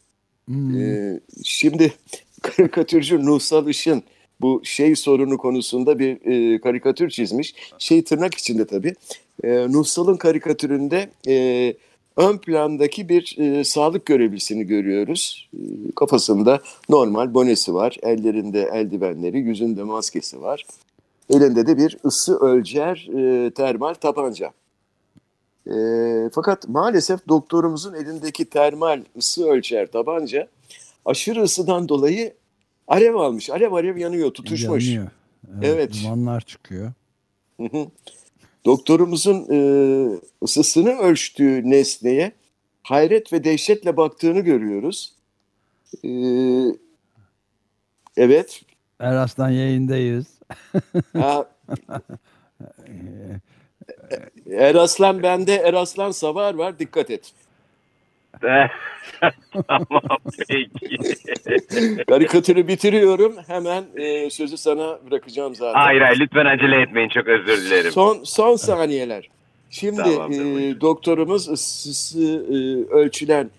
Hmm. 0.48 0.82
Ee, 0.82 1.20
şimdi 1.44 1.94
karikatürcü 2.42 3.26
Nuhsal 3.26 3.70
Işın 3.70 4.04
bu 4.42 4.62
şey 4.64 4.96
sorunu 4.96 5.38
konusunda 5.38 6.00
bir 6.00 6.26
e, 6.26 6.62
karikatür 6.62 7.10
çizmiş. 7.10 7.56
Şey 7.78 8.04
tırnak 8.04 8.36
içinde 8.36 8.68
tabii. 8.68 8.96
E, 9.44 9.50
Nuhsal'ın 9.72 10.18
karikatüründe 10.18 11.10
e, 11.28 11.74
ön 12.18 12.38
plandaki 12.38 13.10
bir 13.10 13.36
e, 13.38 13.64
sağlık 13.64 14.06
görevlisini 14.06 14.64
görüyoruz. 14.64 15.50
E, 15.54 15.62
kafasında 15.96 16.60
normal 16.90 17.34
bonesi 17.34 17.74
var. 17.74 17.98
Ellerinde 18.04 18.70
eldivenleri, 18.74 19.40
yüzünde 19.40 19.84
maskesi 19.84 20.42
var. 20.42 20.66
Elinde 21.30 21.68
de 21.68 21.78
bir 21.78 21.98
ısı 22.06 22.40
ölçer 22.40 23.10
e, 23.18 23.52
termal 23.52 23.94
tabanca. 23.94 24.52
E, 25.68 25.76
fakat 26.34 26.68
maalesef 26.70 27.28
doktorumuzun 27.28 27.94
elindeki 27.94 28.46
termal 28.46 29.04
ısı 29.18 29.50
ölçer 29.50 29.92
tabanca 29.92 30.48
aşırı 31.06 31.44
ısıdan 31.44 31.90
dolayı 31.90 32.34
alev 32.88 33.16
almış. 33.16 33.50
Alev 33.50 33.72
alev 33.72 33.98
yanıyor, 33.98 34.32
tutuşmuş. 34.32 34.88
Yanıyor. 34.88 35.12
Evet. 35.62 35.94
Dumanlar 36.04 36.42
çıkıyor. 36.42 36.92
Hı 37.58 37.64
hı. 37.64 37.88
Doktorumuzun 38.66 39.48
e, 39.52 39.58
ısısını 40.44 40.90
ölçtüğü 40.90 41.70
nesneye 41.70 42.32
hayret 42.84 43.34
ve 43.34 43.44
dehşetle 43.44 43.98
baktığını 43.98 44.40
görüyoruz. 44.40 45.14
E, 46.04 46.10
evet. 48.18 48.62
Eraslan 49.00 49.50
yayındayız. 49.50 50.26
Ha, 51.14 51.50
Eraslan 54.50 55.24
bende, 55.24 55.56
Eraslan 55.56 56.12
Savar 56.12 56.54
var. 56.54 56.80
Dikkat 56.80 57.10
et. 57.10 57.34
Tamam 59.68 60.18
peki. 60.48 60.68
Karikatürü 62.08 62.68
bitiriyorum. 62.68 63.36
Hemen 63.48 63.84
e, 63.96 64.30
sözü 64.30 64.58
sana 64.58 65.00
bırakacağım 65.12 65.56
zaten. 65.56 65.80
Hayır 65.80 66.02
hayır 66.02 66.20
lütfen 66.20 66.46
acele 66.46 66.82
etmeyin 66.82 67.10
çok 67.10 67.28
özür 67.28 67.66
dilerim. 67.66 67.92
Son 67.92 68.24
son 68.24 68.56
saniyeler. 68.56 69.30
Şimdi 69.70 70.10
e, 70.10 70.82
doktorumuz 70.82 71.50
ısısı 71.50 72.46
e, 72.50 72.56
ölçülen 72.94 73.50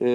e, 0.00 0.06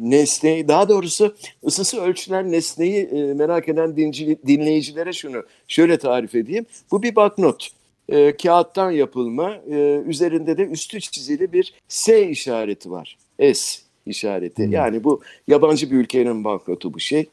nesneyi, 0.00 0.68
daha 0.68 0.88
doğrusu 0.88 1.34
ısısı 1.66 2.00
ölçülen 2.00 2.52
nesneyi 2.52 3.04
e, 3.04 3.34
merak 3.34 3.68
eden 3.68 3.96
dinci, 3.96 4.38
dinleyicilere 4.46 5.12
şunu 5.12 5.42
şöyle 5.68 5.98
tarif 5.98 6.34
edeyim. 6.34 6.66
Bu 6.90 7.02
bir 7.02 7.16
banknot. 7.16 7.68
E, 8.12 8.36
kağıttan 8.36 8.90
yapılma. 8.90 9.54
E, 9.70 10.02
üzerinde 10.06 10.58
de 10.58 10.62
üstü 10.66 11.00
çizili 11.00 11.52
bir 11.52 11.74
S 11.88 12.28
işareti 12.28 12.90
var. 12.90 13.16
S 13.54 13.80
işareti. 14.06 14.64
Hmm. 14.64 14.72
Yani 14.72 15.04
bu 15.04 15.20
yabancı 15.48 15.90
bir 15.90 15.96
ülkenin 15.96 16.44
banknotu 16.44 16.94
bu 16.94 17.00
şey. 17.00 17.26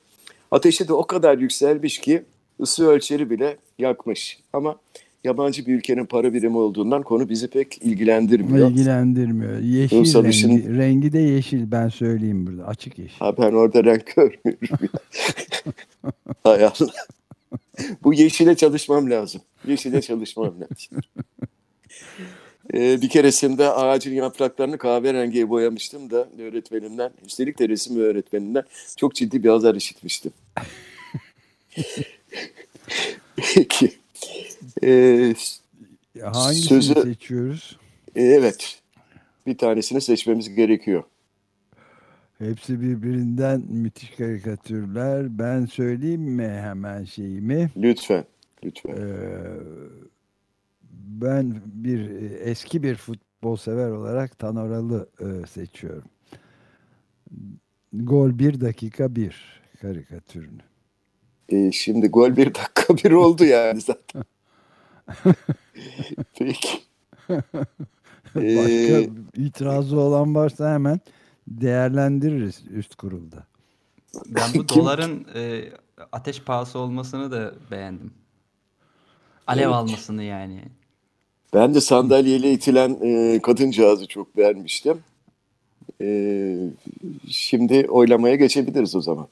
Ateşi 0.52 0.88
de 0.88 0.94
o 0.94 1.08
kadar 1.08 1.38
yükselmiş 1.38 1.98
ki 2.00 2.24
ısı 2.62 2.88
ölçeri 2.88 3.30
bile 3.30 3.58
yakmış. 3.80 4.40
Ama 4.54 4.76
yabancı 5.24 5.66
bir 5.68 5.74
ülkenin 5.76 6.06
para 6.06 6.34
birimi 6.34 6.58
olduğundan 6.58 7.04
konu 7.04 7.30
bizi 7.30 7.48
pek 7.48 7.78
ilgilendirmiyor. 7.82 8.70
İlgilendirmiyor. 8.72 9.60
Yeşil 9.60 10.14
rengi. 10.16 10.30
işin- 10.30 10.78
Rengi 10.78 11.14
de 11.14 11.20
yeşil 11.20 11.72
ben 11.72 11.90
söyleyeyim 11.90 12.48
burada. 12.48 12.68
Açık 12.68 13.00
yeşil. 13.00 13.16
Ha 13.20 13.38
ben 13.38 13.52
orada 13.54 13.84
renk 13.84 14.06
görmüyorum. 14.16 14.90
Hay 16.44 16.64
Allah. 16.66 16.92
Bu 18.04 18.14
yeşile 18.14 18.56
çalışmam 18.56 19.10
lazım. 19.10 19.42
Yeşile 19.68 20.02
çalışmam 20.02 20.54
lazım. 20.62 21.02
Ee, 22.74 23.02
bir 23.02 23.10
keresinde 23.10 23.70
ağacın 23.70 24.14
yapraklarını 24.14 24.78
kahverengiye 24.78 25.50
boyamıştım 25.50 26.10
da 26.10 26.28
öğretmenimden, 26.40 27.12
üstelik 27.26 27.60
de 27.60 27.70
resim 27.70 28.00
öğretmeninden 28.00 28.64
çok 28.98 29.16
ciddi 29.16 29.44
bir 29.44 29.50
azar 29.50 29.76
işitmiştim. 29.76 30.32
Peki. 33.36 33.92
Ee, 34.84 35.34
Hangisini 36.24 36.84
Sözü- 36.84 37.02
seçiyoruz? 37.04 37.78
evet. 38.16 38.82
Bir 39.48 39.58
tanesini 39.58 40.02
seçmemiz 40.02 40.56
gerekiyor. 40.56 41.04
Hepsi 42.40 42.82
birbirinden 42.82 43.62
müthiş 43.70 44.10
karikatürler. 44.10 45.40
Ben 45.40 45.66
söyleyeyim 45.66 46.22
mi 46.22 46.48
hemen 46.48 47.04
şeyimi? 47.04 47.70
Lütfen. 47.78 48.26
Lütfen. 48.64 48.92
Ee, 48.92 49.60
ben 51.22 51.62
bir 51.66 52.10
e, 52.10 52.26
eski 52.26 52.84
bir 52.84 52.96
futbol 52.96 53.56
sever 53.56 53.90
olarak 53.90 54.40
Tanoralı 54.40 55.10
e, 55.20 55.48
seçiyorum. 55.48 56.10
Gol 57.94 58.40
1 58.40 58.62
dakika 58.62 59.16
1 59.16 59.62
karikatürünü. 59.82 60.62
Ee, 61.50 61.72
şimdi 61.72 62.08
gol 62.08 62.36
bir 62.38 62.56
dakika 62.56 62.98
bir 62.98 63.12
oldu 63.12 63.46
yani 63.46 63.82
zaten. 63.82 64.24
Peki. 66.40 66.70
Ee, 68.36 68.58
Başka 68.58 69.14
itirazı 69.36 70.00
olan 70.00 70.36
varsa 70.36 70.74
hemen 70.74 71.00
değerlendiririz 71.50 72.64
üst 72.70 72.96
kurulda. 72.96 73.46
Ben 74.26 74.50
bu 74.56 74.70
doların 74.76 75.28
e, 75.36 75.64
ateş 76.12 76.42
pahası 76.42 76.80
olmasını 76.80 77.32
da 77.32 77.54
beğendim. 77.72 78.14
Alev 79.48 79.64
Evet. 79.64 79.74
almasını 79.76 80.24
yani. 80.24 80.62
ben 81.54 81.74
de 81.74 81.82
sandalyeyle 81.82 82.52
itilen 82.52 82.98
e, 83.02 83.42
kadıncağızı 83.42 84.08
çok 84.08 84.38
beğenmiştim. 84.38 85.00
Ee, 86.02 86.58
şimdi 87.30 87.88
oylamaya 87.90 88.36
geçebiliriz 88.36 88.96
o 88.96 89.02
zaman. 89.02 89.28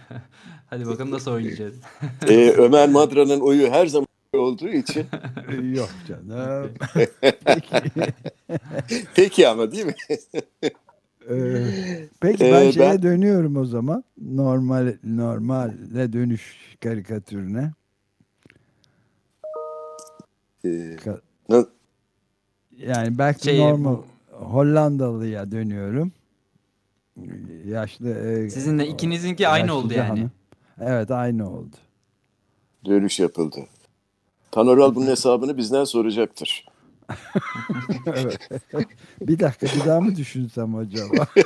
Hadi 0.70 0.86
bakalım 0.86 1.10
nasıl 1.10 1.30
oynayacağız. 1.30 1.74
Ee, 2.28 2.50
Ömer 2.56 2.88
Madra'nın 2.88 3.40
oyu 3.40 3.70
her 3.70 3.86
zaman 3.86 4.06
olduğu 4.32 4.68
için 4.68 5.06
Yok 5.62 5.90
canım. 6.08 6.70
peki 9.14 9.48
ama 9.48 9.72
değil 9.72 9.86
mi? 9.86 9.94
Ee, 11.30 11.64
peki 12.20 12.44
Ee, 12.44 12.52
ben 12.52 12.70
şeye 12.70 12.92
ben- 12.92 13.02
dönüyorum 13.02 13.56
o 13.56 13.64
zaman. 13.64 14.04
Normal 14.22 14.94
normale 15.04 16.12
dönüş 16.12 16.56
karikatürüne. 16.82 17.72
Ee, 20.64 20.68
Ka- 20.68 21.20
Yani 22.78 23.18
back 23.18 23.38
to 23.38 23.44
Şey, 23.44 23.58
normal 23.58 23.96
Hollandalı'ya 24.30 25.50
dönüyorum. 25.52 26.12
Yaşlı 27.66 28.10
e, 28.10 28.50
Sizinle 28.50 28.86
ikinizinki 28.88 29.48
aynı 29.48 29.74
oldu 29.74 29.92
yani. 29.92 30.08
hanım. 30.08 30.30
Evet 30.80 31.10
aynı 31.10 31.50
oldu. 31.50 31.76
dönüş 32.86 33.20
yapıldı. 33.20 33.56
Tanoral 34.50 34.94
bunun 34.94 35.06
hesabını 35.10 35.56
bizden 35.56 35.84
soracaktır. 35.84 36.66
evet. 38.06 38.38
bir 39.20 39.38
dakika 39.38 39.66
bir 39.66 39.86
daha 39.86 40.00
mı 40.00 40.16
düşünsem 40.16 40.76
acaba? 40.76 41.26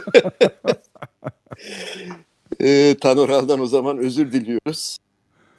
Ee, 2.60 2.96
Tanoral'dan 3.00 3.60
o 3.60 3.66
zaman 3.66 3.98
özür 3.98 4.32
diliyoruz. 4.32 4.98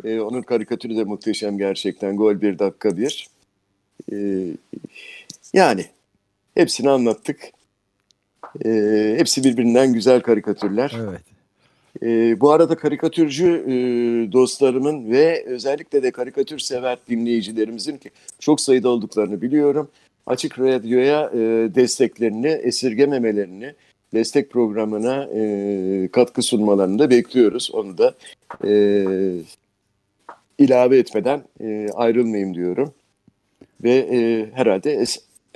Ee, 0.04 0.20
onun 0.20 0.42
karikatürü 0.42 0.98
de 0.98 1.04
muhteşem 1.04 1.58
gerçekten. 1.58 2.16
Gol 2.16 2.42
bir 2.42 2.60
dakika 2.60 2.98
bir. 2.98 3.30
Ee, 4.12 4.48
yani 5.54 5.86
hepsini 6.56 6.90
anlattık. 6.90 7.52
Ee, 8.66 9.16
hepsi 9.18 9.44
birbirinden 9.44 9.94
güzel 9.94 10.22
karikatürler. 10.22 10.96
evet. 11.00 11.22
Ee, 12.04 12.40
bu 12.40 12.52
arada 12.52 12.76
karikatürcü 12.76 13.48
e, 13.68 13.74
dostlarımın 14.32 15.12
ve 15.12 15.46
özellikle 15.46 16.04
de 16.04 16.12
karikatür 16.12 16.60
sever 16.60 16.98
dinleyicilerimizin 17.10 17.98
ki 17.98 18.10
çok 18.40 18.62
sayıda 18.62 18.90
olduklarını 18.90 19.42
biliyorum. 19.42 19.90
Açık 20.26 20.60
Radyo'ya 20.60 21.32
e, 21.34 21.40
desteklerini, 21.76 22.48
esirgememelerini 22.48 23.74
destek 24.14 24.50
programına 24.50 25.30
e, 25.36 26.10
katkı 26.12 26.42
sunmalarını 26.42 27.00
da 27.00 27.10
bekliyoruz. 27.10 27.72
Onu 27.74 27.98
da 27.98 28.14
e, 28.66 29.06
ilave 30.58 30.98
etmeden 30.98 31.44
e, 31.62 31.88
ayrılmayayım 31.96 32.56
diyorum. 32.56 32.94
Ve 33.84 33.92
e, 33.92 34.50
herhalde 34.54 35.06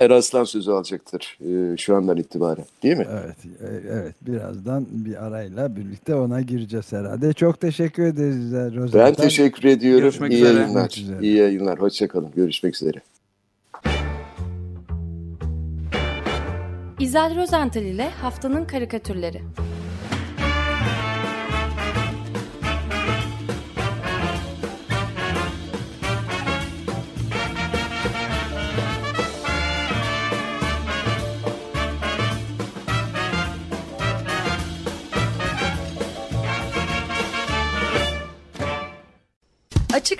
Eraslan 0.04 0.44
sözü 0.44 0.70
alacaktır 0.70 1.38
e, 1.40 1.76
şu 1.76 1.96
andan 1.96 2.16
itibaren 2.16 2.64
değil 2.82 2.96
mi? 2.96 3.06
Evet, 3.12 3.36
e, 3.60 3.88
evet. 3.92 4.14
Birazdan 4.22 4.86
bir 4.90 5.24
arayla 5.24 5.76
birlikte 5.76 6.14
ona 6.14 6.40
gireceğiz 6.40 6.92
herhalde. 6.92 7.32
Çok 7.32 7.60
teşekkür 7.60 8.02
ederiz 8.02 8.52
Rozental. 8.76 8.98
Ben 9.06 9.14
teşekkür 9.14 9.64
ediyorum. 9.68 10.02
Görüşmek 10.02 10.32
İyi 10.32 10.42
üzere. 10.42 10.58
yayınlar. 10.58 10.80
Görüşmek 10.82 11.04
üzere. 11.04 11.18
İyi 11.26 11.36
yayınlar. 11.36 11.80
Hoşçakalın. 11.80 12.30
Görüşmek 12.36 12.74
üzere. 12.74 13.00
İzel 17.00 17.36
Rozental 17.42 17.82
ile 17.82 18.08
Haftanın 18.10 18.64
Karikatürleri 18.64 19.42